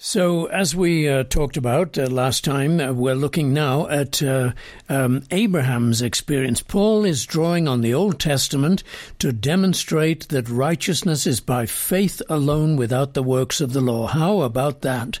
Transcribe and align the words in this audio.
So, 0.00 0.46
as 0.46 0.76
we 0.76 1.08
uh, 1.08 1.24
talked 1.24 1.56
about 1.56 1.98
uh, 1.98 2.06
last 2.06 2.44
time, 2.44 2.78
uh, 2.78 2.92
we're 2.92 3.16
looking 3.16 3.52
now 3.52 3.88
at 3.88 4.22
uh, 4.22 4.52
um, 4.88 5.24
Abraham's 5.32 6.02
experience. 6.02 6.62
Paul 6.62 7.04
is 7.04 7.26
drawing 7.26 7.66
on 7.66 7.80
the 7.80 7.94
Old 7.94 8.20
Testament 8.20 8.84
to 9.18 9.32
demonstrate 9.32 10.28
that 10.28 10.48
righteousness 10.48 11.26
is 11.26 11.40
by 11.40 11.66
faith 11.66 12.22
alone 12.28 12.76
without 12.76 13.14
the 13.14 13.24
works 13.24 13.60
of 13.60 13.72
the 13.72 13.80
law. 13.80 14.06
How 14.06 14.42
about 14.42 14.82
that? 14.82 15.18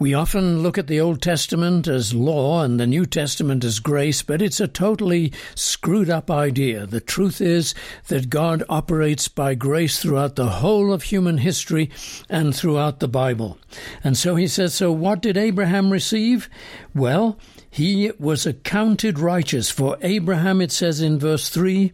We 0.00 0.12
often 0.12 0.60
look 0.60 0.76
at 0.76 0.88
the 0.88 1.00
Old 1.00 1.22
Testament 1.22 1.86
as 1.86 2.12
law 2.12 2.64
and 2.64 2.80
the 2.80 2.88
New 2.88 3.06
Testament 3.06 3.62
as 3.62 3.78
grace, 3.78 4.22
but 4.22 4.42
it's 4.42 4.58
a 4.58 4.66
totally 4.66 5.32
screwed 5.54 6.10
up 6.10 6.32
idea. 6.32 6.84
The 6.84 7.00
truth 7.00 7.40
is 7.40 7.76
that 8.08 8.28
God 8.28 8.64
operates 8.68 9.28
by 9.28 9.54
grace 9.54 10.02
throughout 10.02 10.34
the 10.34 10.48
whole 10.48 10.92
of 10.92 11.04
human 11.04 11.38
history 11.38 11.90
and 12.28 12.52
throughout 12.56 12.98
the 12.98 13.06
Bible. 13.06 13.56
And 14.02 14.16
so 14.16 14.36
he 14.36 14.48
says, 14.48 14.74
So 14.74 14.90
what 14.92 15.20
did 15.20 15.36
Abraham 15.36 15.90
receive? 15.90 16.48
Well, 16.94 17.38
he 17.70 18.10
was 18.18 18.46
accounted 18.46 19.18
righteous. 19.18 19.70
For 19.70 19.96
Abraham, 20.02 20.60
it 20.60 20.72
says 20.72 21.00
in 21.00 21.18
verse 21.18 21.48
3 21.48 21.92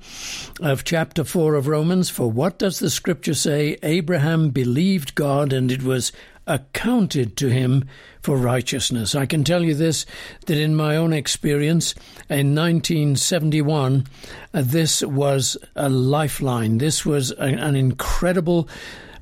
of 0.60 0.84
chapter 0.84 1.24
4 1.24 1.54
of 1.54 1.66
Romans, 1.66 2.08
For 2.08 2.30
what 2.30 2.58
does 2.58 2.78
the 2.78 2.90
scripture 2.90 3.34
say? 3.34 3.76
Abraham 3.82 4.50
believed 4.50 5.14
God, 5.14 5.52
and 5.52 5.70
it 5.70 5.82
was 5.82 6.12
accounted 6.46 7.36
to 7.36 7.48
him 7.48 7.84
for 8.22 8.36
righteousness. 8.36 9.14
I 9.14 9.26
can 9.26 9.42
tell 9.42 9.64
you 9.64 9.74
this 9.74 10.06
that 10.46 10.56
in 10.56 10.76
my 10.76 10.96
own 10.96 11.12
experience 11.12 11.94
in 12.28 12.54
1971, 12.54 14.06
uh, 14.54 14.62
this 14.64 15.02
was 15.02 15.56
a 15.74 15.88
lifeline. 15.88 16.78
This 16.78 17.04
was 17.04 17.32
an 17.32 17.74
incredible 17.74 18.68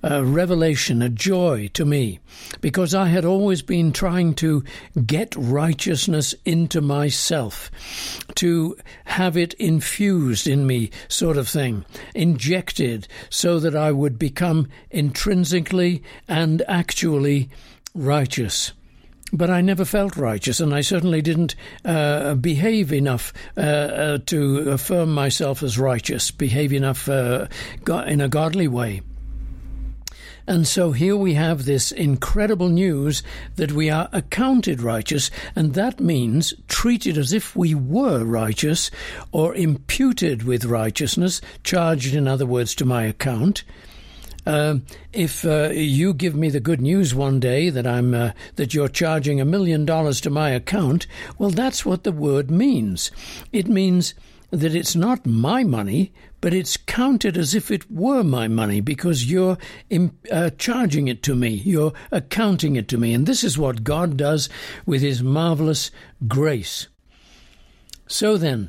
a 0.05 0.23
revelation, 0.23 1.01
a 1.01 1.09
joy 1.09 1.69
to 1.73 1.85
me, 1.87 2.21
because 2.61 2.95
I 2.95 3.07
had 3.07 3.25
always 3.25 3.63
been 3.63 3.91
trying 3.91 4.35
to 4.35 4.63
get 5.07 5.35
righteousness 5.35 6.35
into 6.45 6.83
myself, 6.83 7.71
to 8.35 8.77
have 9.07 9.35
it 9.35 9.55
infused 9.55 10.47
in 10.47 10.67
me, 10.67 10.91
sort 11.09 11.39
of 11.39 11.49
thing, 11.49 11.87
injected, 12.15 13.09
so 13.31 13.59
that 13.59 13.75
I 13.75 13.93
would 13.93 14.19
become 14.19 14.69
intrinsically 14.91 16.03
and 16.29 16.63
actually 16.69 17.49
righteous 17.95 18.73
but 19.33 19.51
I 19.51 19.63
never 19.63 19.85
felt 19.85 20.17
righteous, 20.17 20.61
and 20.61 20.73
I 20.73 20.81
certainly 20.81 21.21
didn't 21.21 21.57
uh, 21.85 22.37
behave 22.37 22.93
enough 22.93 23.33
uh, 23.57 23.61
uh, 23.61 24.19
to 24.27 24.71
affirm 24.71 25.13
myself 25.13 25.65
as 25.65 25.77
righteous, 25.77 26.31
behave 26.31 26.73
enough 26.73 27.09
uh, 27.09 27.49
in 28.07 28.21
a 28.21 28.29
godly 28.29 28.69
way. 28.69 29.01
And 30.47 30.67
so 30.67 30.93
here 30.93 31.17
we 31.17 31.35
have 31.35 31.65
this 31.65 31.91
incredible 31.91 32.69
news 32.69 33.23
that 33.57 33.73
we 33.73 33.89
are 33.89 34.09
accounted 34.13 34.83
righteous, 34.83 35.31
and 35.57 35.75
that 35.75 36.01
means 36.01 36.53
treated 36.69 37.17
as 37.17 37.33
if 37.33 37.57
we 37.57 37.75
were 37.75 38.25
righteous 38.25 38.91
or 39.33 39.55
imputed 39.55 40.43
with 40.43 40.67
righteousness, 40.67 41.41
charged, 41.63 42.15
in 42.15 42.29
other 42.29 42.47
words, 42.47 42.75
to 42.75 42.85
my 42.85 43.05
account. 43.05 43.65
Uh, 44.47 44.77
if 45.15 45.47
uh, 45.47 45.71
you 45.71 46.13
give 46.13 46.35
me 46.35 46.51
the 46.51 46.61
good 46.61 46.81
news 46.81 47.15
one 47.15 47.41
day 47.41 47.71
that 47.71 47.87
I'm 47.87 48.13
uh, 48.13 48.33
that 48.57 48.75
you're 48.75 48.89
charging 48.89 49.41
a 49.41 49.45
million 49.47 49.87
dollars 49.87 50.21
to 50.21 50.31
my 50.31 50.51
account, 50.51 51.07
well, 51.39 51.49
that's 51.49 51.87
what 51.87 52.05
the 52.05 52.13
word 52.13 52.51
means. 52.51 53.11
It 53.53 53.67
means 53.67 54.15
that 54.51 54.75
it's 54.75 54.95
not 54.95 55.25
my 55.25 55.65
money, 55.65 56.13
but 56.45 56.53
it's 56.53 56.77
counted 56.77 57.39
as 57.39 57.55
if 57.55 57.71
it 57.71 57.91
were 57.91 58.23
my 58.23 58.47
money 58.47 58.79
because 58.79 59.25
you're 59.25 59.57
uh, 60.31 60.51
charging 60.59 61.09
it 61.09 61.23
to 61.23 61.35
me, 61.35 61.49
you're 61.49 61.95
accounting 62.13 62.77
it 62.77 62.87
to 62.87 62.99
me. 62.99 63.15
And 63.15 63.25
this 63.25 63.43
is 63.43 63.57
what 63.57 63.83
God 63.83 64.19
does 64.19 64.51
with 64.85 65.01
His 65.01 65.23
marvelous 65.23 65.91
grace. 66.29 66.89
So 68.07 68.37
then, 68.37 68.69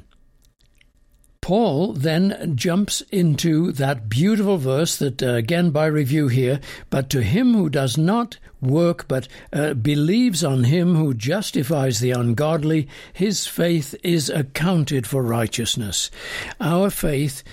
Paul 1.45 1.93
then 1.93 2.53
jumps 2.55 3.01
into 3.11 3.71
that 3.73 4.09
beautiful 4.09 4.57
verse 4.57 4.95
that, 4.95 5.21
uh, 5.21 5.33
again, 5.33 5.69
by 5.69 5.85
review 5.85 6.27
here, 6.27 6.59
but 6.89 7.07
to 7.11 7.21
him 7.21 7.53
who 7.53 7.69
does 7.69 7.99
not 7.99 8.39
work 8.59 9.07
but 9.07 9.27
uh, 9.53 9.75
believes 9.75 10.43
on 10.43 10.63
him 10.63 10.95
who 10.95 11.13
justifies 11.13 11.99
the 11.99 12.09
ungodly, 12.09 12.87
his 13.13 13.45
faith 13.45 13.93
is 14.01 14.27
accounted 14.27 15.05
for 15.05 15.21
righteousness. 15.21 16.09
Our 16.59 16.89
faith 16.89 17.43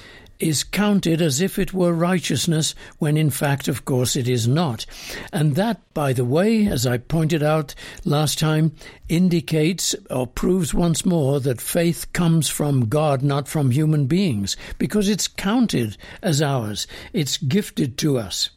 is 0.42 0.64
counted 0.64 1.22
as 1.22 1.40
if 1.40 1.58
it 1.58 1.72
were 1.72 1.92
righteousness, 1.92 2.74
when 2.98 3.16
in 3.16 3.30
fact, 3.30 3.68
of 3.68 3.84
course, 3.84 4.16
it 4.16 4.28
is 4.28 4.48
not. 4.48 4.84
And 5.32 5.54
that, 5.54 5.80
by 5.94 6.12
the 6.12 6.24
way, 6.24 6.66
as 6.66 6.84
I 6.86 6.98
pointed 6.98 7.42
out 7.42 7.74
last 8.04 8.38
time, 8.38 8.72
indicates 9.08 9.94
or 10.10 10.26
proves 10.26 10.74
once 10.74 11.06
more 11.06 11.38
that 11.40 11.60
faith 11.60 12.12
comes 12.12 12.48
from 12.48 12.88
God, 12.88 13.22
not 13.22 13.46
from 13.46 13.70
human 13.70 14.06
beings, 14.06 14.56
because 14.78 15.08
it's 15.08 15.28
counted 15.28 15.96
as 16.22 16.42
ours, 16.42 16.88
it's 17.12 17.36
gifted 17.36 17.96
to 17.98 18.18
us. 18.18 18.50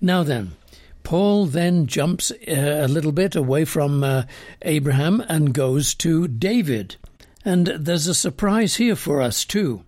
Now 0.00 0.22
then, 0.22 0.52
Paul 1.04 1.46
then 1.46 1.86
jumps 1.86 2.30
uh, 2.30 2.36
a 2.46 2.88
little 2.88 3.12
bit 3.12 3.34
away 3.34 3.64
from 3.64 4.04
uh, 4.04 4.24
Abraham 4.62 5.20
and 5.28 5.54
goes 5.54 5.94
to 5.96 6.28
David. 6.28 6.96
And 7.44 7.66
there's 7.66 8.06
a 8.06 8.14
surprise 8.14 8.76
here 8.76 8.96
for 8.96 9.20
us, 9.20 9.44
too. 9.44 9.84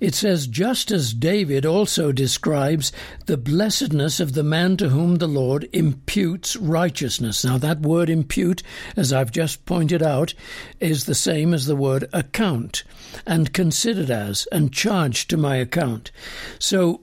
It 0.00 0.14
says, 0.14 0.46
just 0.46 0.90
as 0.90 1.12
David 1.12 1.64
also 1.64 2.12
describes 2.12 2.92
the 3.26 3.36
blessedness 3.36 4.20
of 4.20 4.34
the 4.34 4.42
man 4.42 4.76
to 4.78 4.88
whom 4.88 5.16
the 5.16 5.26
Lord 5.28 5.68
imputes 5.72 6.56
righteousness. 6.56 7.44
Now, 7.44 7.58
that 7.58 7.80
word 7.80 8.10
impute, 8.10 8.62
as 8.96 9.12
I've 9.12 9.32
just 9.32 9.64
pointed 9.66 10.02
out, 10.02 10.34
is 10.80 11.06
the 11.06 11.14
same 11.14 11.54
as 11.54 11.66
the 11.66 11.76
word 11.76 12.08
account, 12.12 12.84
and 13.26 13.52
considered 13.52 14.10
as, 14.10 14.46
and 14.52 14.72
charged 14.72 15.30
to 15.30 15.36
my 15.36 15.56
account. 15.56 16.10
So, 16.58 17.02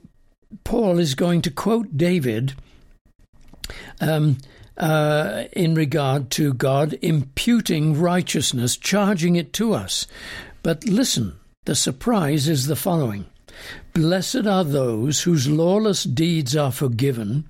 Paul 0.63 0.99
is 0.99 1.15
going 1.15 1.41
to 1.43 1.51
quote 1.51 1.97
David. 1.97 2.53
Um, 3.99 4.37
uh, 4.77 5.45
in 5.53 5.75
regard 5.75 6.29
to 6.31 6.53
God 6.53 6.97
imputing 7.01 7.99
righteousness, 7.99 8.77
charging 8.77 9.35
it 9.35 9.53
to 9.53 9.73
us. 9.73 10.07
But 10.63 10.85
listen, 10.85 11.39
the 11.65 11.75
surprise 11.75 12.47
is 12.47 12.67
the 12.67 12.75
following. 12.75 13.25
Blessed 13.93 14.47
are 14.47 14.63
those 14.63 15.21
whose 15.21 15.47
lawless 15.47 16.03
deeds 16.03 16.55
are 16.55 16.71
forgiven 16.71 17.45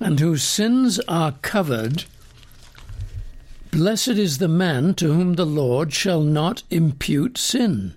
and 0.00 0.18
whose 0.18 0.42
sins 0.42 0.98
are 1.00 1.32
covered. 1.42 2.04
Blessed 3.70 4.08
is 4.08 4.38
the 4.38 4.48
man 4.48 4.94
to 4.94 5.12
whom 5.12 5.34
the 5.34 5.46
Lord 5.46 5.92
shall 5.92 6.22
not 6.22 6.62
impute 6.70 7.38
sin. 7.38 7.94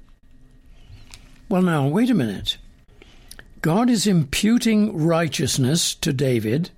Well, 1.48 1.62
now, 1.62 1.88
wait 1.88 2.10
a 2.10 2.14
minute. 2.14 2.58
God 3.62 3.90
is 3.90 4.08
imputing 4.08 4.96
righteousness 4.96 5.96
to 5.96 6.14
David, 6.14 6.70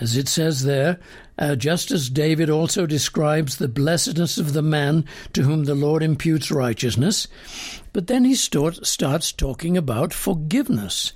as 0.00 0.16
it 0.16 0.28
says 0.28 0.64
there, 0.64 0.98
uh, 1.38 1.56
just 1.56 1.90
as 1.90 2.10
David 2.10 2.50
also 2.50 2.86
describes 2.86 3.56
the 3.56 3.68
blessedness 3.68 4.38
of 4.38 4.52
the 4.52 4.62
man 4.62 5.04
to 5.32 5.42
whom 5.42 5.64
the 5.64 5.74
Lord 5.74 6.02
imputes 6.02 6.50
righteousness, 6.50 7.28
but 7.92 8.06
then 8.06 8.24
he 8.24 8.34
start, 8.34 8.86
starts 8.86 9.32
talking 9.32 9.76
about 9.76 10.12
forgiveness. 10.12 11.12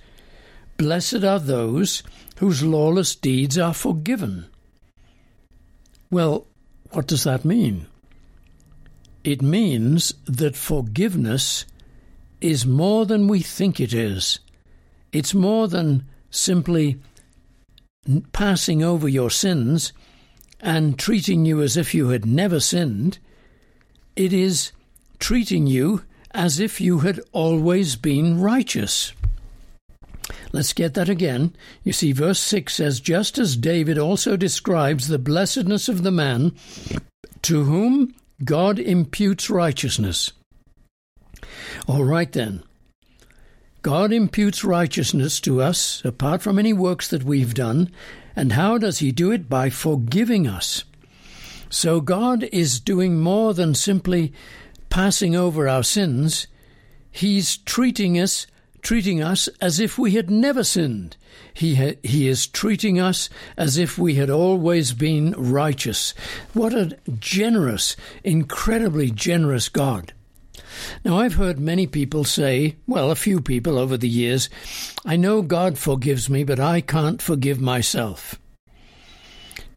Blessed 0.76 1.24
are 1.24 1.38
those 1.38 2.02
whose 2.36 2.62
lawless 2.62 3.14
deeds 3.14 3.58
are 3.58 3.74
forgiven. 3.74 4.46
Well, 6.10 6.47
what 6.91 7.06
does 7.06 7.24
that 7.24 7.44
mean? 7.44 7.86
It 9.22 9.42
means 9.42 10.14
that 10.24 10.56
forgiveness 10.56 11.66
is 12.41 12.64
more 12.64 13.04
than 13.04 13.28
we 13.28 13.41
think 13.41 13.78
it 13.78 13.92
is. 13.92 14.38
It's 15.12 15.34
more 15.34 15.68
than 15.68 16.06
simply 16.30 16.98
passing 18.32 18.82
over 18.82 19.08
your 19.08 19.30
sins 19.30 19.92
and 20.60 20.98
treating 20.98 21.44
you 21.44 21.62
as 21.62 21.76
if 21.76 21.94
you 21.94 22.08
had 22.08 22.26
never 22.26 22.60
sinned, 22.60 23.18
it 24.16 24.32
is 24.32 24.72
treating 25.18 25.66
you 25.66 26.02
as 26.32 26.60
if 26.60 26.80
you 26.80 27.00
had 27.00 27.20
always 27.32 27.97
been 27.97 28.41
righteous. 28.41 29.12
Let's 30.52 30.72
get 30.72 30.94
that 30.94 31.08
again. 31.08 31.54
You 31.82 31.92
see, 31.92 32.12
verse 32.12 32.41
6 32.41 32.74
says, 32.74 33.00
Just 33.00 33.38
as 33.38 33.56
David 33.56 33.98
also 33.98 34.36
describes 34.36 35.08
the 35.08 35.18
blessedness 35.18 35.88
of 35.88 36.02
the 36.02 36.10
man 36.10 36.52
to 37.42 37.64
whom 37.64 38.14
God 38.44 38.78
imputes 38.78 39.50
righteousness. 39.50 40.32
All 41.86 42.04
right 42.04 42.30
then. 42.30 42.62
God 43.82 44.12
imputes 44.12 44.62
righteousness 44.62 45.41
to 45.41 45.62
us 45.62 46.03
apart 46.04 46.42
from 46.42 46.59
any 46.59 46.72
works 46.72 47.09
that 47.09 47.24
we've 47.24 47.54
done, 47.54 47.91
and 48.36 48.53
how 48.53 48.78
does 48.78 48.98
He 48.98 49.12
do 49.12 49.30
it? 49.32 49.48
By 49.48 49.71
forgiving 49.71 50.47
us. 50.47 50.84
So 51.71 52.00
God 52.00 52.44
is 52.44 52.80
doing 52.80 53.18
more 53.18 53.54
than 53.54 53.74
simply 53.74 54.32
passing 54.88 55.34
over 55.34 55.68
our 55.68 55.82
sins. 55.82 56.47
He's 57.10 57.56
treating 57.59 58.18
us 58.18 58.47
treating 58.82 59.22
us 59.22 59.48
as 59.60 59.78
if 59.78 59.98
we 59.98 60.12
had 60.12 60.30
never 60.30 60.65
sinned. 60.65 61.16
He, 61.53 61.74
ha- 61.74 61.98
he 62.03 62.28
is 62.28 62.47
treating 62.47 62.98
us 62.98 63.28
as 63.56 63.76
if 63.76 63.98
we 63.98 64.15
had 64.15 64.30
always 64.30 64.92
been 64.92 65.33
righteous. 65.33 66.15
What 66.54 66.72
a 66.72 66.97
generous, 67.18 67.97
incredibly 68.24 69.10
generous 69.10 69.68
God. 69.68 70.12
Now, 71.04 71.18
I've 71.18 71.34
heard 71.34 71.59
many 71.59 71.86
people 71.86 72.24
say, 72.24 72.77
well, 72.86 73.10
a 73.10 73.16
few 73.16 73.41
people 73.41 73.78
over 73.78 73.97
the 73.97 74.09
years, 74.09 74.48
I 75.04 75.16
know 75.16 75.42
God 75.42 75.78
forgives 75.78 76.28
me, 76.28 76.45
but 76.45 76.60
I 76.60 76.80
can't 76.80 77.22
forgive 77.22 77.60
myself. 77.60 78.41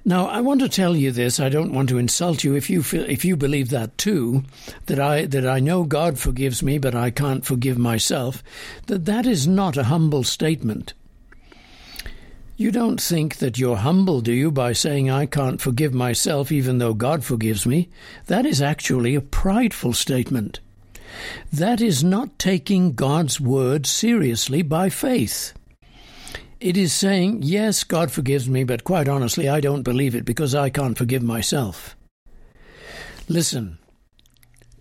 Now, 0.05 0.27
I 0.27 0.41
want 0.41 0.59
to 0.59 0.67
tell 0.67 0.97
you 0.97 1.11
this. 1.11 1.39
I 1.39 1.47
don't 1.47 1.71
want 1.73 1.87
to 1.89 1.97
insult 1.97 2.43
you 2.43 2.55
if 2.55 2.69
you 2.69 2.83
feel, 2.83 3.09
if 3.09 3.23
you 3.23 3.37
believe 3.37 3.69
that 3.69 3.97
too, 3.97 4.43
that 4.87 4.99
I 4.99 5.25
that 5.27 5.47
I 5.47 5.61
know 5.61 5.85
God 5.85 6.19
forgives 6.19 6.61
me, 6.61 6.77
but 6.77 6.93
I 6.93 7.09
can't 7.09 7.45
forgive 7.45 7.77
myself. 7.77 8.43
That 8.87 9.05
that 9.05 9.25
is 9.25 9.47
not 9.47 9.77
a 9.77 9.85
humble 9.85 10.25
statement. 10.25 10.93
You 12.57 12.69
don't 12.69 13.01
think 13.01 13.37
that 13.37 13.57
you're 13.57 13.77
humble, 13.77 14.21
do 14.21 14.31
you, 14.31 14.51
by 14.51 14.73
saying 14.73 15.09
I 15.09 15.25
can't 15.25 15.59
forgive 15.59 15.93
myself 15.93 16.51
even 16.51 16.77
though 16.77 16.93
God 16.93 17.23
forgives 17.23 17.65
me? 17.65 17.89
That 18.27 18.45
is 18.45 18.61
actually 18.61 19.15
a 19.15 19.21
prideful 19.21 19.93
statement. 19.93 20.59
That 21.51 21.81
is 21.81 22.03
not 22.03 22.39
taking 22.39 22.93
God's 22.93 23.39
word 23.39 23.85
seriously 23.85 24.61
by 24.61 24.89
faith. 24.89 25.53
It 26.59 26.77
is 26.77 26.93
saying, 26.93 27.43
Yes, 27.43 27.83
God 27.83 28.11
forgives 28.11 28.47
me, 28.47 28.63
but 28.63 28.83
quite 28.83 29.09
honestly, 29.09 29.49
I 29.49 29.59
don't 29.59 29.83
believe 29.83 30.15
it 30.15 30.25
because 30.25 30.55
I 30.55 30.69
can't 30.69 30.97
forgive 30.97 31.21
myself. 31.21 31.95
Listen, 33.27 33.77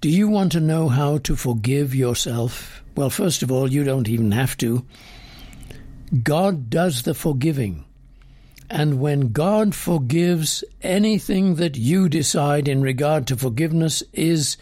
do 0.00 0.08
you 0.08 0.28
want 0.28 0.52
to 0.52 0.60
know 0.60 0.88
how 0.88 1.18
to 1.18 1.36
forgive 1.36 1.94
yourself? 1.94 2.82
Well, 2.96 3.10
first 3.10 3.42
of 3.42 3.50
all, 3.50 3.70
you 3.70 3.84
don't 3.84 4.08
even 4.08 4.32
have 4.32 4.56
to. 4.58 4.84
God 6.22 6.68
does 6.68 7.02
the 7.02 7.14
forgiving. 7.14 7.84
And 8.68 9.00
when 9.00 9.32
God 9.32 9.74
forgives, 9.74 10.64
anything 10.82 11.56
that 11.56 11.76
you 11.76 12.08
decide 12.08 12.68
in 12.68 12.80
regard 12.82 13.26
to 13.26 13.36
forgiveness 13.36 14.02
is 14.12 14.56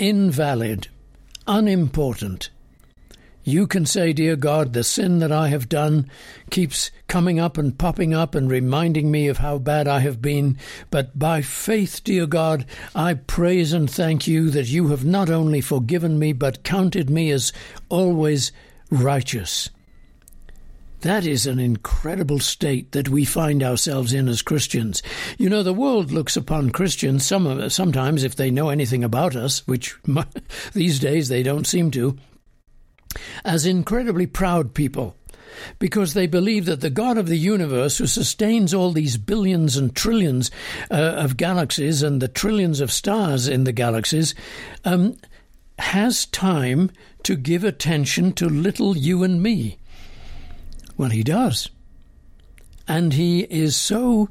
invalid, 0.00 0.88
unimportant. 1.46 2.48
You 3.44 3.66
can 3.66 3.84
say, 3.84 4.12
Dear 4.14 4.34
God, 4.34 4.72
the 4.72 4.82
sin 4.82 5.18
that 5.18 5.30
I 5.30 5.48
have 5.48 5.68
done 5.68 6.10
keeps 6.50 6.90
coming 7.06 7.38
up 7.38 7.58
and 7.58 7.76
popping 7.76 8.14
up 8.14 8.34
and 8.34 8.50
reminding 8.50 9.10
me 9.10 9.28
of 9.28 9.38
how 9.38 9.58
bad 9.58 9.86
I 9.86 10.00
have 10.00 10.22
been. 10.22 10.56
But 10.90 11.18
by 11.18 11.42
faith, 11.42 12.02
dear 12.02 12.26
God, 12.26 12.64
I 12.94 13.14
praise 13.14 13.72
and 13.72 13.90
thank 13.90 14.26
you 14.26 14.50
that 14.50 14.68
you 14.68 14.88
have 14.88 15.04
not 15.04 15.28
only 15.28 15.60
forgiven 15.60 16.18
me, 16.18 16.32
but 16.32 16.64
counted 16.64 17.10
me 17.10 17.30
as 17.30 17.52
always 17.88 18.52
righteous. 18.90 19.68
That 21.02 21.24
is 21.24 21.46
an 21.46 21.58
incredible 21.58 22.40
state 22.40 22.92
that 22.92 23.08
we 23.08 23.24
find 23.24 23.62
ourselves 23.62 24.12
in 24.12 24.28
as 24.28 24.42
Christians. 24.42 25.02
You 25.38 25.48
know, 25.48 25.62
the 25.62 25.72
world 25.72 26.12
looks 26.12 26.36
upon 26.36 26.70
Christians, 26.70 27.24
some, 27.24 27.70
sometimes 27.70 28.22
if 28.22 28.36
they 28.36 28.50
know 28.50 28.68
anything 28.68 29.02
about 29.02 29.34
us, 29.34 29.66
which 29.66 29.96
these 30.74 30.98
days 30.98 31.28
they 31.28 31.42
don't 31.42 31.66
seem 31.66 31.90
to, 31.92 32.18
as 33.44 33.64
incredibly 33.64 34.26
proud 34.26 34.74
people 34.74 35.16
because 35.78 36.14
they 36.14 36.26
believe 36.26 36.66
that 36.66 36.80
the 36.80 36.90
God 36.90 37.18
of 37.18 37.26
the 37.26 37.36
universe, 37.36 37.98
who 37.98 38.06
sustains 38.06 38.72
all 38.72 38.92
these 38.92 39.16
billions 39.16 39.76
and 39.76 39.94
trillions 39.94 40.50
uh, 40.90 40.94
of 40.94 41.36
galaxies 41.36 42.02
and 42.02 42.20
the 42.20 42.28
trillions 42.28 42.80
of 42.80 42.92
stars 42.92 43.48
in 43.48 43.64
the 43.64 43.72
galaxies, 43.72 44.34
um, 44.84 45.16
has 45.78 46.26
time 46.26 46.90
to 47.22 47.36
give 47.36 47.64
attention 47.64 48.32
to 48.34 48.48
little 48.48 48.96
you 48.96 49.22
and 49.22 49.42
me. 49.42 49.78
Well, 51.00 51.08
he 51.08 51.22
does. 51.22 51.70
And 52.86 53.14
he 53.14 53.44
is 53.44 53.74
so 53.74 54.28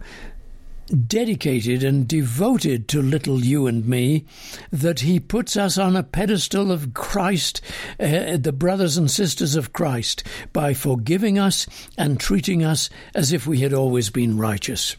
dedicated 1.08 1.84
and 1.84 2.08
devoted 2.08 2.88
to 2.90 3.02
little 3.02 3.44
you 3.44 3.66
and 3.66 3.88
me 3.88 4.26
that 4.72 5.00
he 5.00 5.20
puts 5.20 5.58
us 5.58 5.80
on 5.80 5.96
a 5.96 6.04
pedestal 6.04 6.72
of 6.72 6.94
Christ, 6.94 7.60
uh, 8.00 8.38
the 8.38 8.54
brothers 8.56 8.98
and 8.98 9.10
sisters 9.10 9.56
of 9.56 9.74
Christ, 9.74 10.22
by 10.54 10.76
forgiving 10.76 11.40
us 11.40 11.66
and 11.98 12.20
treating 12.20 12.64
us 12.64 12.92
as 13.16 13.34
if 13.34 13.48
we 13.48 13.62
had 13.62 13.74
always 13.74 14.12
been 14.12 14.38
righteous. 14.38 14.96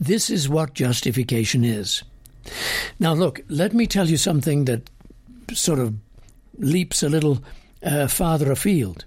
This 0.00 0.30
is 0.30 0.48
what 0.48 0.72
justification 0.72 1.66
is. 1.66 2.02
Now, 2.98 3.12
look, 3.12 3.42
let 3.50 3.74
me 3.74 3.86
tell 3.86 4.08
you 4.08 4.16
something 4.16 4.64
that 4.64 4.88
sort 5.52 5.80
of 5.80 5.92
leaps 6.56 7.02
a 7.02 7.10
little 7.10 7.44
uh, 7.82 8.06
farther 8.06 8.50
afield. 8.50 9.04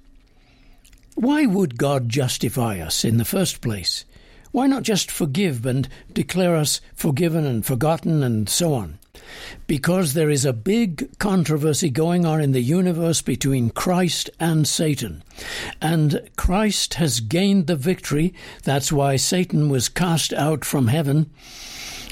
Why 1.17 1.47
would 1.47 1.79
God 1.79 2.09
justify 2.09 2.77
us 2.79 3.03
in 3.03 3.17
the 3.17 3.25
first 3.25 3.59
place? 3.59 4.05
Why 4.51 4.67
not 4.67 4.83
just 4.83 5.09
forgive 5.09 5.65
and 5.65 5.89
declare 6.13 6.55
us 6.55 6.79
forgiven 6.93 7.43
and 7.43 7.65
forgotten 7.65 8.21
and 8.21 8.47
so 8.47 8.75
on? 8.75 8.99
Because 9.65 10.13
there 10.13 10.29
is 10.29 10.45
a 10.45 10.53
big 10.53 11.17
controversy 11.17 11.89
going 11.89 12.23
on 12.23 12.39
in 12.39 12.51
the 12.51 12.61
universe 12.61 13.23
between 13.23 13.71
Christ 13.71 14.29
and 14.39 14.67
Satan. 14.67 15.23
And 15.81 16.21
Christ 16.37 16.93
has 16.93 17.19
gained 17.19 17.65
the 17.65 17.75
victory. 17.75 18.31
That's 18.63 18.91
why 18.91 19.15
Satan 19.15 19.69
was 19.69 19.89
cast 19.89 20.33
out 20.33 20.63
from 20.63 20.85
heaven. 20.85 21.31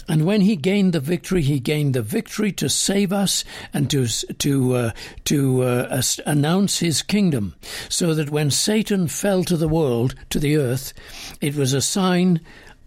And 0.07 0.25
when 0.25 0.41
he 0.41 0.55
gained 0.55 0.93
the 0.93 0.99
victory, 0.99 1.41
he 1.41 1.59
gained 1.59 1.93
the 1.93 2.01
victory 2.01 2.51
to 2.53 2.69
save 2.69 3.11
us 3.11 3.43
and 3.73 3.89
to 3.91 4.07
to 4.07 4.75
uh, 4.75 4.91
to 5.25 5.63
uh, 5.63 6.01
announce 6.25 6.79
his 6.79 7.01
kingdom, 7.01 7.55
so 7.89 8.13
that 8.13 8.29
when 8.29 8.51
Satan 8.51 9.07
fell 9.07 9.43
to 9.43 9.57
the 9.57 9.67
world, 9.67 10.15
to 10.29 10.39
the 10.39 10.57
earth, 10.57 10.93
it 11.41 11.55
was 11.55 11.73
a 11.73 11.81
sign 11.81 12.41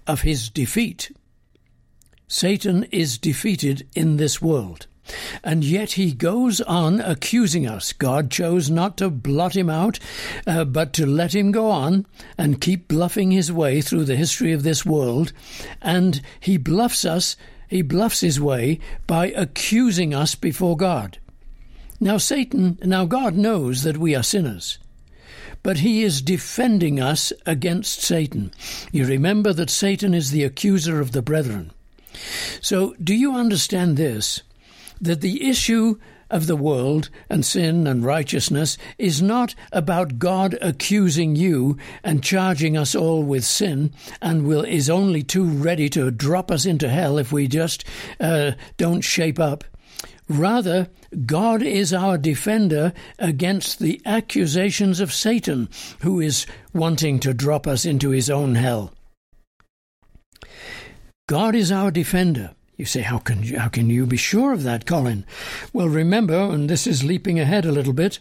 of 0.06 0.22
his 0.22 0.48
defeat. 0.48 1.10
Satan 2.28 2.84
is 2.90 3.18
defeated 3.18 3.88
in 3.94 4.16
this 4.16 4.42
world. 4.42 4.87
And 5.42 5.64
yet 5.64 5.92
he 5.92 6.12
goes 6.12 6.60
on 6.62 7.00
accusing 7.00 7.66
us. 7.66 7.92
God 7.92 8.30
chose 8.30 8.70
not 8.70 8.96
to 8.98 9.10
blot 9.10 9.56
him 9.56 9.70
out, 9.70 9.98
uh, 10.46 10.64
but 10.64 10.92
to 10.94 11.06
let 11.06 11.34
him 11.34 11.52
go 11.52 11.70
on 11.70 12.06
and 12.36 12.60
keep 12.60 12.88
bluffing 12.88 13.30
his 13.30 13.50
way 13.50 13.80
through 13.80 14.04
the 14.04 14.16
history 14.16 14.52
of 14.52 14.62
this 14.62 14.84
world. 14.84 15.32
And 15.80 16.20
he 16.40 16.56
bluffs 16.56 17.04
us, 17.04 17.36
he 17.68 17.82
bluffs 17.82 18.20
his 18.20 18.40
way 18.40 18.80
by 19.06 19.28
accusing 19.28 20.14
us 20.14 20.34
before 20.34 20.76
God. 20.76 21.18
Now, 22.00 22.16
Satan, 22.16 22.78
now 22.82 23.06
God 23.06 23.34
knows 23.34 23.82
that 23.82 23.98
we 23.98 24.14
are 24.14 24.22
sinners 24.22 24.78
but 25.62 25.78
he 25.78 26.02
is 26.02 26.22
defending 26.22 27.00
us 27.00 27.32
against 27.44 28.00
Satan. 28.00 28.52
You 28.92 29.04
remember 29.04 29.52
that 29.52 29.70
Satan 29.70 30.14
is 30.14 30.30
the 30.30 30.44
accuser 30.44 31.00
of 31.00 31.12
the 31.12 31.20
brethren. 31.20 31.72
So, 32.60 32.94
do 33.02 33.14
you 33.14 33.34
understand 33.34 33.96
this? 33.96 34.42
That 35.00 35.20
the 35.20 35.48
issue 35.48 35.98
of 36.30 36.46
the 36.46 36.56
world 36.56 37.08
and 37.30 37.44
sin 37.44 37.86
and 37.86 38.04
righteousness 38.04 38.76
is 38.98 39.22
not 39.22 39.54
about 39.72 40.18
God 40.18 40.58
accusing 40.60 41.36
you 41.36 41.78
and 42.04 42.22
charging 42.22 42.76
us 42.76 42.94
all 42.94 43.22
with 43.22 43.44
sin 43.44 43.92
and 44.20 44.46
will 44.46 44.64
is 44.64 44.90
only 44.90 45.22
too 45.22 45.44
ready 45.44 45.88
to 45.90 46.10
drop 46.10 46.50
us 46.50 46.66
into 46.66 46.88
hell 46.88 47.18
if 47.18 47.32
we 47.32 47.48
just 47.48 47.84
uh, 48.20 48.52
don't 48.76 49.00
shape 49.00 49.38
up. 49.38 49.64
Rather, 50.28 50.88
God 51.24 51.62
is 51.62 51.94
our 51.94 52.18
defender 52.18 52.92
against 53.18 53.78
the 53.78 54.00
accusations 54.04 55.00
of 55.00 55.14
Satan, 55.14 55.70
who 56.00 56.20
is 56.20 56.46
wanting 56.74 57.18
to 57.20 57.32
drop 57.32 57.66
us 57.66 57.86
into 57.86 58.10
his 58.10 58.28
own 58.28 58.54
hell. 58.54 58.92
God 61.26 61.54
is 61.54 61.72
our 61.72 61.90
defender. 61.90 62.54
You 62.78 62.84
say, 62.84 63.02
how 63.02 63.18
can 63.18 63.42
you, 63.42 63.58
how 63.58 63.68
can 63.68 63.90
you 63.90 64.06
be 64.06 64.16
sure 64.16 64.52
of 64.52 64.62
that, 64.62 64.86
Colin? 64.86 65.26
Well, 65.72 65.88
remember, 65.88 66.36
and 66.36 66.70
this 66.70 66.86
is 66.86 67.02
leaping 67.02 67.40
ahead 67.40 67.66
a 67.66 67.72
little 67.72 67.92
bit, 67.92 68.20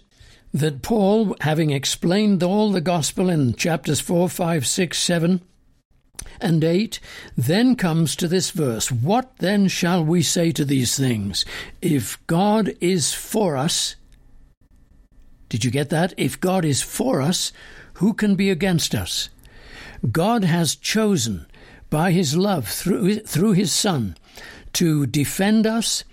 that 0.52 0.82
Paul, 0.82 1.36
having 1.42 1.70
explained 1.70 2.42
all 2.42 2.72
the 2.72 2.82
gospel 2.82 3.30
in 3.30 3.54
chapters 3.54 4.00
4, 4.00 4.28
5, 4.28 4.66
6, 4.66 4.98
7, 4.98 5.42
and 6.42 6.64
8, 6.64 7.00
then 7.38 7.76
comes 7.76 8.16
to 8.16 8.28
this 8.28 8.50
verse 8.50 8.92
What 8.92 9.38
then 9.38 9.68
shall 9.68 10.04
we 10.04 10.24
say 10.24 10.52
to 10.54 10.66
these 10.66 10.98
things? 10.98 11.46
If 11.80 12.18
God 12.26 12.76
is 12.82 13.14
for 13.14 13.58
us, 13.58 13.96
did 15.50 15.64
you 15.64 15.70
get 15.70 15.92
that? 15.92 16.16
If 16.18 16.40
God 16.40 16.66
is 16.66 16.82
for 16.82 17.22
us, 17.22 17.54
who 17.96 18.16
can 18.16 18.36
be 18.36 18.50
against 18.50 18.96
us? 18.96 19.30
God 20.12 20.44
has 20.44 20.76
chosen 20.76 21.46
by 21.92 22.12
his 22.12 22.36
love 22.36 22.68
through, 22.68 23.20
through 23.20 23.52
his 23.52 23.72
Son 23.72 24.16
to 24.78 25.08
defend 25.08 25.66
us, 25.66 26.04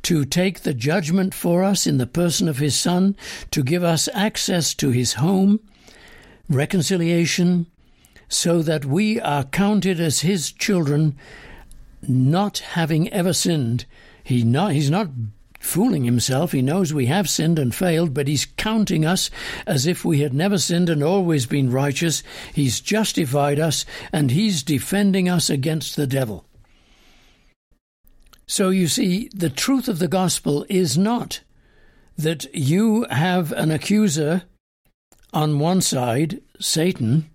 to 0.00 0.24
take 0.24 0.60
the 0.60 0.72
judgment 0.72 1.34
for 1.34 1.64
us 1.64 1.88
in 1.88 1.98
the 1.98 2.06
person 2.06 2.46
of 2.46 2.58
his 2.58 2.76
Son, 2.76 3.16
to 3.50 3.64
give 3.64 3.82
us 3.82 4.08
access 4.14 4.74
to 4.74 4.90
his 4.90 5.14
home, 5.14 5.58
reconciliation, 6.48 7.66
so 8.28 8.62
that 8.62 8.84
we 8.84 9.20
are 9.20 9.42
counted 9.42 9.98
as 9.98 10.20
his 10.20 10.52
children, 10.52 11.16
not 12.06 12.58
having 12.58 13.12
ever 13.12 13.32
sinned. 13.32 13.86
He 14.22 14.44
not, 14.44 14.70
he's 14.70 14.88
not 14.88 15.08
fooling 15.58 16.04
himself. 16.04 16.52
He 16.52 16.62
knows 16.62 16.94
we 16.94 17.06
have 17.06 17.28
sinned 17.28 17.58
and 17.58 17.74
failed, 17.74 18.14
but 18.14 18.28
he's 18.28 18.46
counting 18.56 19.04
us 19.04 19.30
as 19.66 19.84
if 19.84 20.04
we 20.04 20.20
had 20.20 20.32
never 20.32 20.58
sinned 20.58 20.88
and 20.88 21.02
always 21.02 21.46
been 21.46 21.72
righteous. 21.72 22.22
He's 22.54 22.80
justified 22.80 23.58
us 23.58 23.84
and 24.12 24.30
he's 24.30 24.62
defending 24.62 25.28
us 25.28 25.50
against 25.50 25.96
the 25.96 26.06
devil. 26.06 26.46
So 28.52 28.68
you 28.68 28.86
see, 28.86 29.30
the 29.34 29.48
truth 29.48 29.88
of 29.88 29.98
the 29.98 30.08
gospel 30.08 30.66
is 30.68 30.98
not 30.98 31.40
that 32.18 32.54
you 32.54 33.06
have 33.08 33.50
an 33.52 33.70
accuser 33.70 34.42
on 35.32 35.58
one 35.58 35.80
side, 35.80 36.42
Satan, 36.60 37.30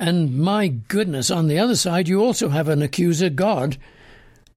and 0.00 0.38
my 0.38 0.68
goodness, 0.68 1.30
on 1.30 1.48
the 1.48 1.58
other 1.58 1.76
side, 1.76 2.08
you 2.08 2.24
also 2.24 2.48
have 2.48 2.68
an 2.70 2.80
accuser, 2.80 3.28
God, 3.28 3.76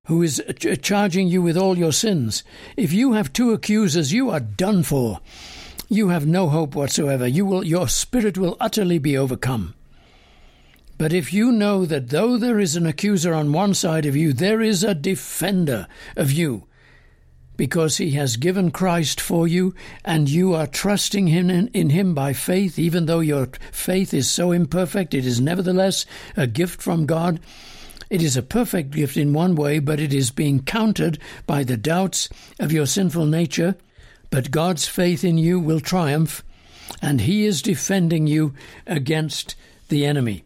who 0.05 0.23
is 0.23 0.41
ch- 0.57 0.81
charging 0.81 1.27
you 1.27 1.41
with 1.41 1.57
all 1.57 1.77
your 1.77 1.91
sins. 1.91 2.45
If 2.77 2.93
you 2.93 3.11
have 3.11 3.33
two 3.33 3.51
accusers, 3.51 4.13
you 4.13 4.29
are 4.29 4.39
done 4.39 4.83
for. 4.83 5.19
You 5.89 6.07
have 6.07 6.25
no 6.25 6.47
hope 6.47 6.75
whatsoever. 6.75 7.27
You 7.27 7.45
will, 7.45 7.65
your 7.65 7.89
spirit 7.89 8.37
will 8.37 8.55
utterly 8.61 8.99
be 8.99 9.17
overcome. 9.17 9.73
But 10.97 11.13
if 11.13 11.31
you 11.31 11.51
know 11.51 11.85
that 11.85 12.09
though 12.09 12.37
there 12.37 12.59
is 12.59 12.75
an 12.75 12.87
accuser 12.87 13.33
on 13.33 13.53
one 13.53 13.75
side 13.75 14.05
of 14.05 14.15
you, 14.15 14.33
there 14.33 14.61
is 14.61 14.83
a 14.83 14.95
defender 14.95 15.87
of 16.15 16.31
you, 16.31 16.63
because 17.55 17.97
he 17.97 18.11
has 18.11 18.37
given 18.37 18.71
Christ 18.71 19.21
for 19.21 19.47
you, 19.47 19.75
and 20.03 20.27
you 20.27 20.55
are 20.55 20.65
trusting 20.65 21.27
him 21.27 21.49
in, 21.49 21.67
in, 21.69 21.91
him 21.91 22.15
by 22.15 22.33
faith, 22.33 22.79
even 22.79 23.05
though 23.05 23.19
your 23.19 23.49
faith 23.71 24.13
is 24.13 24.29
so 24.29 24.51
imperfect, 24.51 25.13
it 25.13 25.25
is 25.25 25.39
nevertheless 25.39 26.05
a 26.35 26.47
gift 26.47 26.81
from 26.81 27.05
God. 27.05 27.39
It 28.09 28.23
is 28.23 28.37
a 28.37 28.41
perfect 28.41 28.91
gift 28.91 29.17
in 29.17 29.33
one 29.33 29.55
way, 29.55 29.79
but 29.79 29.99
it 29.99 30.13
is 30.13 30.31
being 30.31 30.63
countered 30.63 31.19
by 31.45 31.63
the 31.63 31.77
doubts 31.77 32.29
of 32.59 32.71
your 32.71 32.85
sinful 32.85 33.25
nature. 33.25 33.75
But 34.29 34.51
God's 34.51 34.87
faith 34.87 35.23
in 35.23 35.37
you 35.37 35.59
will 35.59 35.79
triumph, 35.79 36.43
and 37.01 37.21
he 37.21 37.45
is 37.45 37.61
defending 37.61 38.25
you 38.25 38.53
against 38.87 39.55
the 39.89 40.05
enemy. 40.05 40.43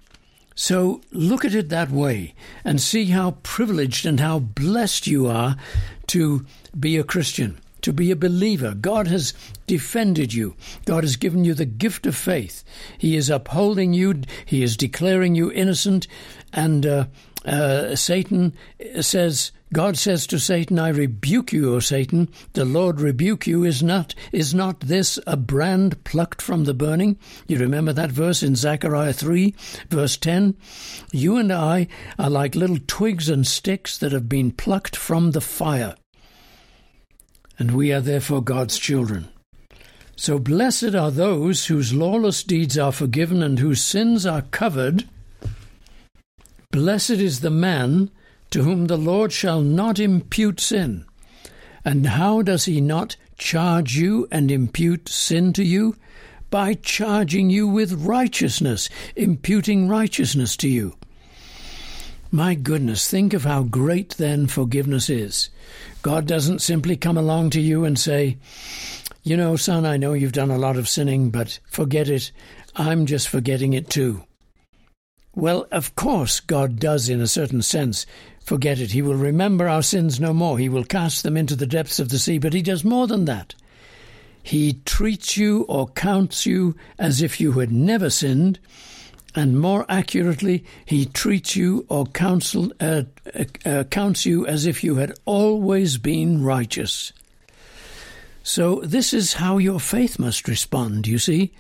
So 0.62 1.01
look 1.12 1.44
at 1.44 1.56
it 1.56 1.70
that 1.70 1.89
way 1.89 2.36
and 2.63 2.80
see 2.80 3.06
how 3.06 3.32
privileged 3.41 4.06
and 4.06 4.20
how 4.20 4.38
blessed 4.38 5.08
you 5.08 5.25
are 5.25 5.58
to 6.06 6.46
be 6.80 6.98
a 6.98 7.03
Christian, 7.03 7.60
to 7.82 7.91
be 7.91 8.12
a 8.12 8.15
believer. 8.15 8.75
God 8.75 9.08
has 9.08 9.34
defended 9.65 10.36
you. 10.36 10.56
God 10.86 11.03
has 11.03 11.15
given 11.15 11.46
you 11.46 11.56
the 11.56 11.65
gift 11.65 12.06
of 12.06 12.15
faith. 12.15 12.63
He 12.96 13.15
is 13.15 13.27
upholding 13.27 13.94
you. 13.94 14.22
He 14.46 14.62
is 14.62 14.77
declaring 14.77 15.34
you 15.34 15.51
innocent. 15.51 16.06
And 16.53 16.86
uh, 16.86 17.06
uh, 17.44 17.96
Satan 17.96 18.53
says, 19.00 19.51
God 19.74 19.98
says 19.98 20.28
to 20.28 20.40
Satan, 20.40 20.80
I 20.80 20.90
rebuke 20.90 21.54
you, 21.54 21.74
O 21.74 21.80
Satan. 21.80 22.30
The 22.54 22.66
Lord 22.66 23.00
rebuke 23.00 23.48
you. 23.48 23.63
Is 23.63 23.82
not, 23.82 24.13
is 24.34 24.54
not 24.54 24.82
this 24.82 25.18
a 25.25 25.38
brand 25.38 26.04
plucked 26.04 26.42
from 26.42 26.66
the 26.66 26.74
burning? 26.74 27.18
You 27.48 27.58
remember 27.58 27.94
that 27.94 28.12
verse 28.12 28.44
in 28.44 28.58
Zechariah 28.58 29.13
3, 29.13 29.56
verse 29.90 30.18
10? 30.18 30.58
You 31.13 31.38
and 31.38 31.54
I 31.54 31.88
are 32.20 32.30
like 32.30 32.54
little 32.54 32.80
twigs 32.86 33.30
and 33.30 33.48
sticks 33.48 33.98
that 34.00 34.12
have 34.12 34.28
been 34.28 34.51
plucked 34.51 34.98
from 34.98 35.32
the 35.32 35.42
fire. 35.42 35.96
And 37.58 37.72
we 37.72 37.94
are 37.94 38.01
therefore 38.01 38.44
God's 38.44 38.78
children. 38.78 39.30
So 40.18 40.38
blessed 40.38 40.96
are 40.96 41.12
those 41.12 41.68
whose 41.68 41.94
lawless 41.94 42.44
deeds 42.44 42.78
are 42.78 42.92
forgiven 42.92 43.42
and 43.42 43.58
whose 43.58 43.82
sins 43.82 44.25
are 44.25 44.42
covered. 44.42 45.08
Blessed 46.72 47.12
is 47.12 47.40
the 47.40 47.50
man 47.50 48.12
to 48.51 48.63
whom 48.63 48.88
the 48.88 48.98
Lord 48.98 49.31
shall 49.31 49.62
not 49.62 50.00
impute 50.00 50.60
sin. 50.60 51.05
And 51.84 52.05
how 52.05 52.41
does 52.41 52.65
he 52.65 52.79
not 52.79 53.15
charge 53.38 53.96
you 53.96 54.27
and 54.31 54.51
impute 54.51 55.10
sin 55.10 55.51
to 55.53 55.63
you? 55.63 55.96
By 56.50 56.75
charging 56.75 57.50
you 57.50 57.67
with 57.67 58.05
righteousness, 58.05 58.89
imputing 59.15 59.88
righteousness 59.88 60.55
to 60.58 60.67
you. 60.67 60.96
My 62.29 62.55
goodness, 62.55 63.10
think 63.10 63.34
of 63.34 63.43
how 63.43 63.63
great 63.63 64.12
then 64.12 64.48
forgiveness 64.48 65.10
is. 65.10 65.50
God 66.01 66.25
doesn't 66.27 66.62
simply 66.62 66.96
come 66.96 67.17
along 67.17 67.50
to 67.51 67.62
you 67.62 67.84
and 67.84 67.98
say, 67.98 68.38
You 69.24 69.38
know, 69.38 69.55
son, 69.55 69.86
I 69.86 69.98
know 69.98 70.13
you've 70.13 70.31
done 70.31 70.51
a 70.51 70.58
lot 70.58 70.77
of 70.77 70.88
sinning, 70.88 71.29
but 71.29 71.60
forget 71.70 72.10
it. 72.10 72.31
I'm 72.75 73.05
just 73.05 73.27
forgetting 73.27 73.74
it 73.74 73.89
too. 73.89 74.24
Well, 75.36 75.67
of 75.72 75.96
course, 75.96 76.39
God 76.39 76.79
does, 76.79 77.08
in 77.08 77.22
a 77.22 77.27
certain 77.27 77.62
sense, 77.62 78.05
forget 78.44 78.80
it. 78.80 78.92
He 78.92 79.02
will 79.02 79.16
remember 79.16 79.68
our 79.68 79.84
sins 79.84 80.20
no 80.20 80.34
more. 80.34 80.58
He 80.58 80.70
will 80.70 80.84
cast 80.84 81.24
them 81.24 81.38
into 81.38 81.56
the 81.56 81.66
depths 81.66 82.00
of 82.00 82.10
the 82.10 82.20
sea. 82.20 82.38
But 82.38 82.54
He 82.54 82.62
does 82.62 82.84
more 82.84 83.08
than 83.08 83.26
that. 83.26 83.56
He 84.44 84.82
treats 84.86 85.38
you 85.38 85.64
or 85.64 85.88
counts 85.90 86.46
you 86.46 86.76
as 86.98 87.22
if 87.22 87.40
you 87.40 87.54
had 87.54 87.72
never 87.72 88.10
sinned, 88.10 88.60
and 89.36 89.60
more 89.60 89.86
accurately, 89.88 90.66
He 90.86 91.06
treats 91.06 91.56
you 91.56 91.86
or 91.90 92.06
counsel, 92.06 92.72
uh, 92.80 93.04
uh, 93.66 93.84
counts 93.86 94.26
you 94.26 94.46
as 94.46 94.66
if 94.66 94.84
you 94.84 94.96
had 94.96 95.14
always 95.26 95.98
been 95.98 96.44
righteous. 96.44 97.14
So, 98.44 98.82
this 98.84 99.14
is 99.14 99.36
how 99.36 99.60
your 99.60 99.80
faith 99.80 100.18
must 100.18 100.48
respond, 100.48 101.06
you 101.06 101.20
see. 101.20 101.54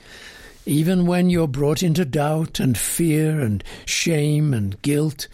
Even 0.65 1.05
when 1.05 1.29
you're 1.29 1.47
brought 1.47 1.83
into 1.83 2.05
doubt 2.05 2.59
and 2.59 2.77
fear 2.77 3.39
and 3.39 3.63
shame 3.85 4.53
and 4.53 4.81
guilt, 4.81 5.27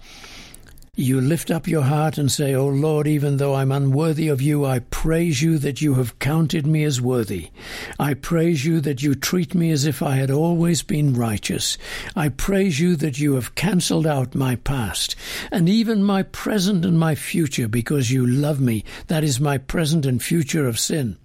you 0.99 1.21
lift 1.21 1.51
up 1.51 1.67
your 1.67 1.83
heart 1.83 2.17
and 2.17 2.31
say, 2.31 2.55
O 2.55 2.61
oh 2.61 2.67
Lord, 2.69 3.05
even 3.05 3.37
though 3.37 3.53
I'm 3.53 3.71
unworthy 3.71 4.29
of 4.29 4.41
you, 4.41 4.65
I 4.65 4.79
praise 4.79 5.43
you 5.43 5.59
that 5.59 5.79
you 5.79 5.93
have 5.93 6.17
counted 6.17 6.65
me 6.65 6.83
as 6.83 6.99
worthy. 6.99 7.51
I 7.99 8.15
praise 8.15 8.65
you 8.65 8.81
that 8.81 9.03
you 9.03 9.13
treat 9.13 9.53
me 9.53 9.69
as 9.69 9.85
if 9.85 10.01
I 10.01 10.15
had 10.15 10.31
always 10.31 10.81
been 10.81 11.13
righteous. 11.13 11.77
I 12.15 12.29
praise 12.29 12.79
you 12.79 12.95
that 12.95 13.19
you 13.19 13.35
have 13.35 13.53
cancelled 13.53 14.07
out 14.07 14.33
my 14.33 14.55
past 14.55 15.15
and 15.51 15.69
even 15.69 16.03
my 16.03 16.23
present 16.23 16.83
and 16.83 16.97
my 16.97 17.13
future 17.13 17.67
because 17.67 18.09
you 18.09 18.25
love 18.25 18.59
me. 18.59 18.83
That 19.05 19.23
is 19.23 19.39
my 19.39 19.59
present 19.59 20.03
and 20.03 20.21
future 20.21 20.67
of 20.67 20.79
sin 20.79 21.17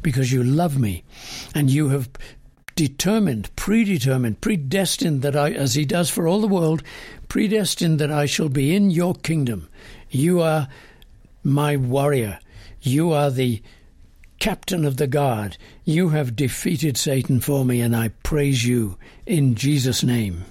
because 0.00 0.32
you 0.32 0.42
love 0.42 0.78
me 0.78 1.04
and 1.54 1.70
you 1.70 1.90
have 1.90 2.08
determined, 2.78 3.50
predetermined, 3.56 4.40
predestined 4.40 5.20
that 5.22 5.34
I, 5.34 5.50
as 5.50 5.74
He 5.74 5.84
does 5.84 6.10
for 6.10 6.28
all 6.28 6.40
the 6.40 6.46
world, 6.46 6.84
predestined 7.26 7.98
that 7.98 8.12
I 8.12 8.26
shall 8.26 8.48
be 8.48 8.72
in 8.72 8.88
your 8.90 9.16
kingdom. 9.16 9.68
You 10.10 10.40
are 10.40 10.68
my 11.42 11.76
warrior. 11.76 12.38
You 12.80 13.10
are 13.10 13.32
the 13.32 13.60
captain 14.38 14.84
of 14.84 14.96
the 14.96 15.08
guard. 15.08 15.56
You 15.84 16.10
have 16.10 16.36
defeated 16.36 16.96
Satan 16.96 17.40
for 17.40 17.64
me, 17.64 17.80
and 17.80 17.96
I 17.96 18.10
praise 18.22 18.64
you 18.64 18.96
in 19.26 19.56
Jesus' 19.56 20.04
name. 20.04 20.44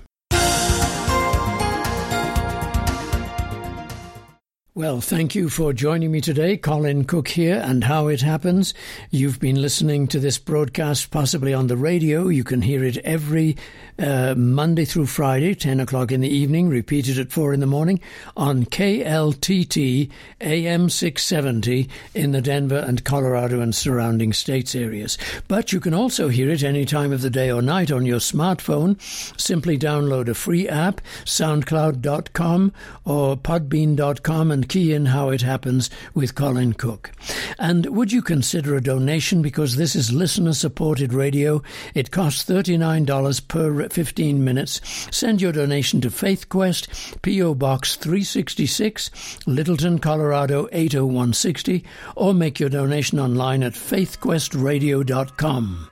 Well, 4.77 5.01
thank 5.01 5.33
you 5.33 5.49
for 5.49 5.73
joining 5.73 6.11
me 6.11 6.21
today. 6.21 6.55
Colin 6.55 7.05
Cook 7.05 7.29
here, 7.29 7.59
and 7.65 7.83
how 7.83 8.09
it 8.09 8.21
happens. 8.21 8.75
You've 9.09 9.39
been 9.39 9.59
listening 9.59 10.07
to 10.09 10.19
this 10.19 10.37
broadcast 10.37 11.09
possibly 11.09 11.51
on 11.51 11.65
the 11.65 11.75
radio. 11.75 12.27
You 12.27 12.43
can 12.43 12.61
hear 12.61 12.83
it 12.83 12.97
every 12.97 13.57
uh, 13.97 14.35
Monday 14.35 14.85
through 14.85 15.07
Friday, 15.07 15.55
10 15.55 15.79
o'clock 15.79 16.11
in 16.11 16.21
the 16.21 16.29
evening, 16.29 16.69
repeated 16.69 17.17
at 17.17 17.31
4 17.31 17.53
in 17.53 17.59
the 17.59 17.65
morning 17.65 17.99
on 18.35 18.65
KLTT 18.65 20.11
AM 20.41 20.89
670 20.91 21.89
in 22.13 22.31
the 22.31 22.41
Denver 22.41 22.77
and 22.77 23.03
Colorado 23.03 23.59
and 23.61 23.73
surrounding 23.73 24.31
states 24.31 24.75
areas. 24.75 25.17
But 25.47 25.73
you 25.73 25.79
can 25.79 25.95
also 25.95 26.27
hear 26.27 26.51
it 26.51 26.61
any 26.61 26.85
time 26.85 27.11
of 27.11 27.23
the 27.23 27.31
day 27.31 27.49
or 27.49 27.63
night 27.63 27.91
on 27.91 28.05
your 28.05 28.19
smartphone. 28.19 29.01
Simply 29.41 29.75
download 29.75 30.27
a 30.27 30.35
free 30.35 30.69
app, 30.69 31.01
soundcloud.com 31.25 32.73
or 33.05 33.35
podbean.com, 33.35 34.51
key 34.67 34.93
in 34.93 35.07
how 35.07 35.29
it 35.29 35.41
happens 35.41 35.89
with 36.13 36.35
Colin 36.35 36.73
Cook. 36.73 37.11
And 37.57 37.87
would 37.87 38.11
you 38.11 38.21
consider 38.21 38.75
a 38.75 38.81
donation 38.81 39.41
because 39.41 39.75
this 39.75 39.95
is 39.95 40.11
listener 40.11 40.53
supported 40.53 41.13
radio? 41.13 41.63
It 41.93 42.11
costs 42.11 42.43
$39 42.45 43.47
per 43.47 43.89
15 43.89 44.43
minutes. 44.43 44.81
Send 45.11 45.41
your 45.41 45.51
donation 45.51 46.01
to 46.01 46.11
Faith 46.11 46.49
Quest, 46.49 46.87
P.O. 47.21 47.53
Box 47.55 47.95
366, 47.95 49.39
Littleton, 49.45 49.99
Colorado 49.99 50.67
80160, 50.71 51.85
or 52.15 52.33
make 52.33 52.59
your 52.59 52.69
donation 52.69 53.19
online 53.19 53.63
at 53.63 53.73
faithquestradio.com. 53.73 55.91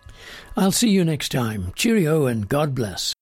I'll 0.58 0.72
see 0.72 0.90
you 0.90 1.04
next 1.04 1.32
time. 1.32 1.74
Cheerio 1.76 2.28
and 2.28 2.48
God 2.48 2.74
bless. 2.74 3.14